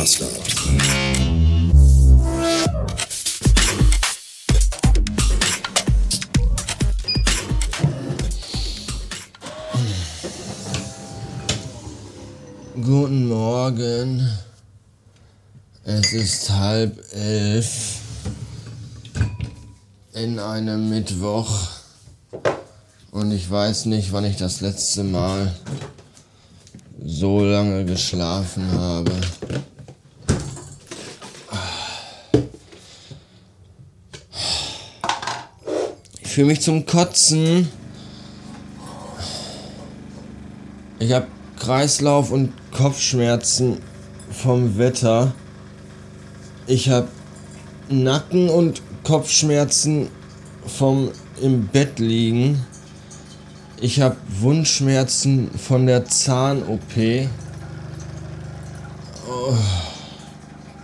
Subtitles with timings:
[0.00, 0.26] Podcaster.
[12.82, 14.26] Guten Morgen.
[15.84, 17.98] Es ist halb elf
[20.14, 21.68] in einem Mittwoch
[23.10, 25.54] und ich weiß nicht, wann ich das letzte Mal
[27.04, 29.12] so lange geschlafen habe.
[36.30, 37.68] Fühle mich zum Kotzen.
[41.00, 41.26] Ich habe
[41.58, 43.78] Kreislauf- und Kopfschmerzen
[44.30, 45.32] vom Wetter.
[46.66, 47.08] Ich habe
[47.88, 50.08] Nacken- und Kopfschmerzen
[50.66, 51.10] vom
[51.42, 52.64] im Bett liegen.
[53.80, 57.28] Ich habe Wundschmerzen von der Zahn-OP.
[59.26, 59.54] Oh.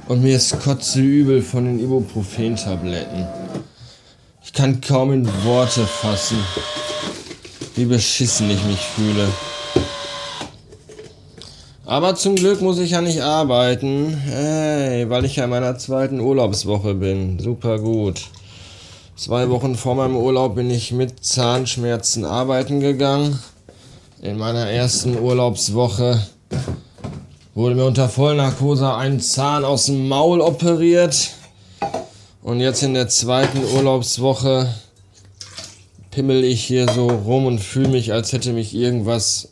[0.08, 3.26] Und mir ist kotzeübel von den Ibuprofen-Tabletten.
[4.46, 6.38] Ich kann kaum in Worte fassen,
[7.74, 9.28] wie beschissen ich mich fühle.
[11.84, 14.16] Aber zum Glück muss ich ja nicht arbeiten.
[14.16, 17.40] Hey, weil ich ja in meiner zweiten Urlaubswoche bin.
[17.40, 18.22] Super gut.
[19.16, 23.38] Zwei Wochen vor meinem Urlaub bin ich mit Zahnschmerzen arbeiten gegangen.
[24.22, 26.24] In meiner ersten Urlaubswoche
[27.54, 31.35] wurde mir unter Vollnarkose ein Zahn aus dem Maul operiert.
[32.46, 34.72] Und jetzt in der zweiten Urlaubswoche
[36.12, 39.48] pimmel ich hier so rum und fühle mich, als hätte mich irgendwas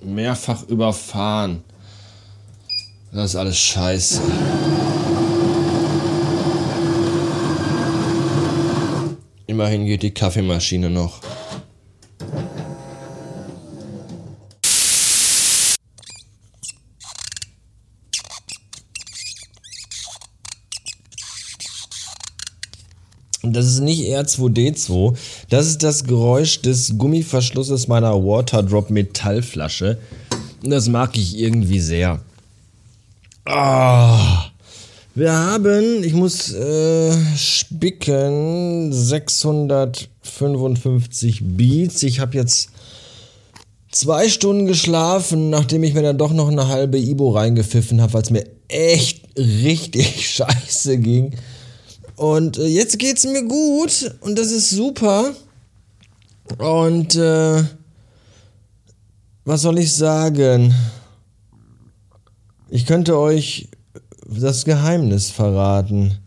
[0.00, 1.62] mehrfach überfahren.
[3.12, 4.22] Das ist alles scheiße.
[9.46, 11.20] Immerhin geht die Kaffeemaschine noch.
[23.42, 25.16] Das ist nicht R2D2,
[25.48, 29.98] das ist das Geräusch des Gummiverschlusses meiner Waterdrop Metallflasche.
[30.62, 32.20] Und das mag ich irgendwie sehr.
[33.44, 34.44] Ah,
[35.14, 42.04] wir haben, ich muss äh, spicken, 655 Beats.
[42.04, 42.68] Ich habe jetzt
[43.90, 48.22] zwei Stunden geschlafen, nachdem ich mir dann doch noch eine halbe Ibo reingepfiffen habe, weil
[48.22, 51.34] es mir echt richtig scheiße ging.
[52.16, 55.32] Und äh, jetzt geht's mir gut und das ist super.
[56.58, 57.64] Und äh,
[59.44, 60.74] was soll ich sagen?
[62.68, 63.68] Ich könnte euch
[64.26, 66.18] das Geheimnis verraten,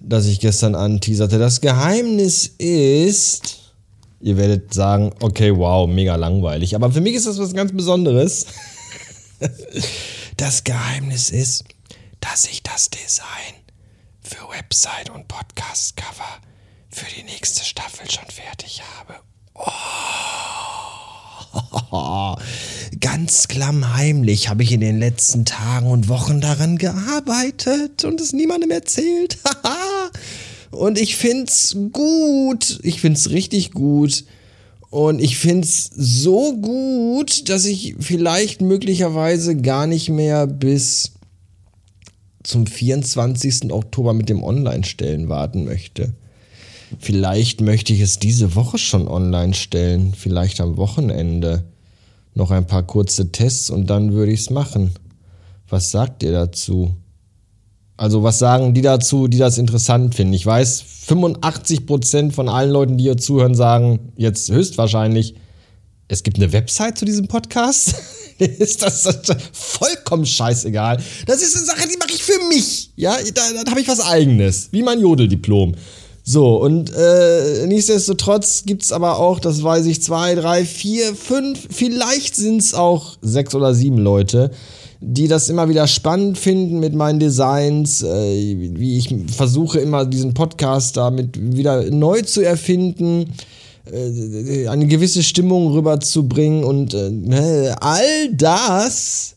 [0.00, 1.38] das ich gestern anteaserte.
[1.38, 3.72] Das Geheimnis ist,
[4.20, 6.74] ihr werdet sagen, okay, wow, mega langweilig.
[6.74, 8.46] Aber für mich ist das was ganz Besonderes.
[10.36, 11.64] Das Geheimnis ist,
[12.20, 13.54] dass ich das Design
[14.28, 16.42] für Website und Podcast-Cover
[16.90, 19.14] für die nächste Staffel schon fertig habe.
[21.92, 22.36] Oh.
[23.00, 28.70] Ganz klammheimlich habe ich in den letzten Tagen und Wochen daran gearbeitet und es niemandem
[28.70, 29.38] erzählt.
[30.70, 32.80] und ich find's gut.
[32.82, 34.24] Ich find's richtig gut.
[34.90, 41.17] Und ich find's so gut, dass ich vielleicht möglicherweise gar nicht mehr bis
[42.48, 43.70] zum 24.
[43.70, 46.14] Oktober mit dem Online-Stellen warten möchte.
[46.98, 51.64] Vielleicht möchte ich es diese Woche schon online stellen, vielleicht am Wochenende.
[52.34, 54.92] Noch ein paar kurze Tests und dann würde ich es machen.
[55.68, 56.94] Was sagt ihr dazu?
[57.98, 60.32] Also was sagen die dazu, die das interessant finden?
[60.32, 65.34] Ich weiß, 85% von allen Leuten, die hier zuhören, sagen jetzt höchstwahrscheinlich,
[66.06, 67.94] es gibt eine Website zu diesem Podcast.
[68.58, 70.98] ist das, das, vollkommen scheißegal.
[71.26, 72.90] Das ist eine Sache, die mache ich für mich.
[72.96, 75.74] Ja, da, da habe ich was eigenes, wie mein Jodeldiplom.
[76.30, 81.68] So, und äh, nichtsdestotrotz gibt es aber auch, das weiß ich, zwei, drei, vier, fünf,
[81.70, 84.50] vielleicht sind es auch sechs oder sieben Leute,
[85.00, 90.34] die das immer wieder spannend finden mit meinen Designs, äh, wie ich versuche immer diesen
[90.34, 93.32] Podcast damit wieder neu zu erfinden,
[93.92, 99.36] äh, eine gewisse Stimmung rüberzubringen und äh, all das.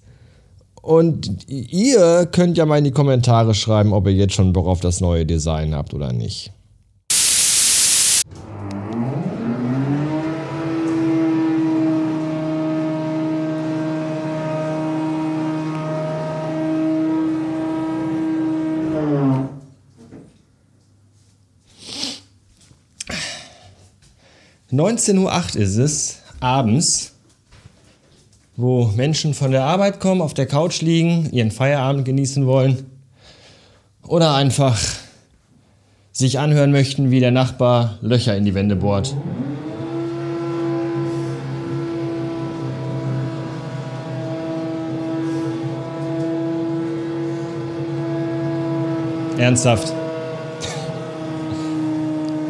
[0.82, 4.80] Und ihr könnt ja mal in die Kommentare schreiben, ob ihr jetzt schon Bock auf
[4.80, 6.52] das neue Design habt oder nicht.
[24.72, 27.14] ...19.08 Uhr ist es, abends.
[28.56, 32.86] wo Menschen von der Arbeit kommen, auf der Couch liegen, ihren Feierabend genießen wollen
[34.06, 34.78] oder einfach
[36.12, 39.16] sich anhören möchten, wie der Nachbar Löcher in die Wände bohrt.
[49.38, 50.01] Ernsthaft.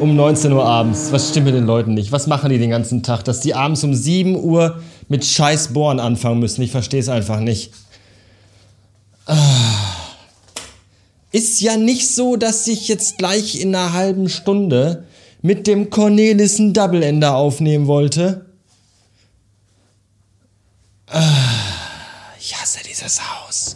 [0.01, 1.11] Um 19 Uhr abends.
[1.11, 2.11] Was stimmt mit den Leuten nicht?
[2.11, 3.23] Was machen die den ganzen Tag?
[3.23, 6.63] Dass die abends um 7 Uhr mit scheiß Bohren anfangen müssen.
[6.63, 7.71] Ich verstehe es einfach nicht.
[9.27, 9.37] Ah.
[11.31, 15.05] Ist ja nicht so, dass ich jetzt gleich in einer halben Stunde
[15.43, 18.47] mit dem Cornelissen Double Ender aufnehmen wollte.
[21.05, 21.21] Ah.
[22.39, 23.75] Ich hasse dieses Haus.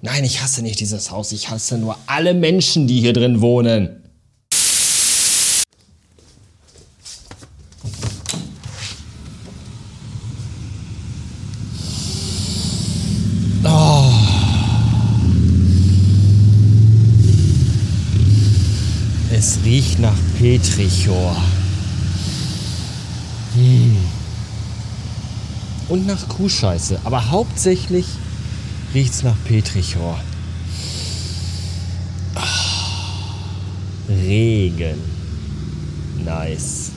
[0.00, 1.32] Nein, ich hasse nicht dieses Haus.
[1.32, 4.03] Ich hasse nur alle Menschen, die hier drin wohnen.
[19.36, 21.36] Es riecht nach Petrichor.
[23.56, 23.96] Hm.
[25.88, 28.06] Und nach Kuhscheiße, aber hauptsächlich
[28.94, 30.20] riecht's nach Petrichor.
[32.36, 32.40] Oh,
[34.08, 35.00] Regen.
[36.24, 36.92] Nice.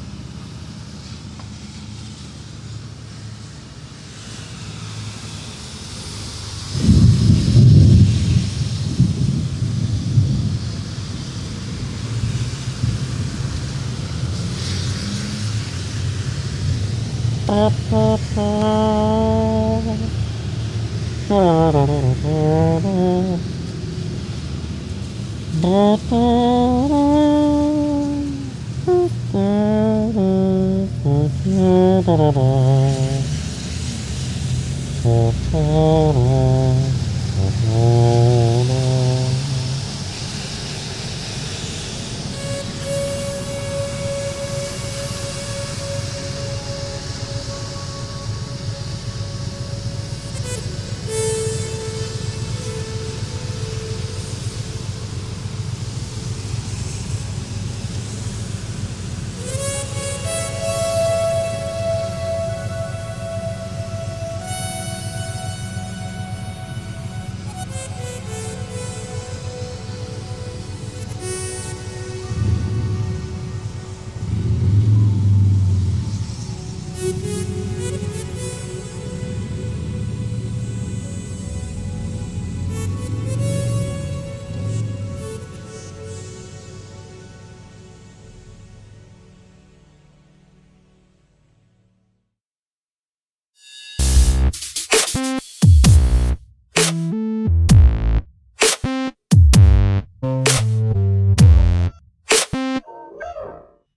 [17.50, 17.88] Oh.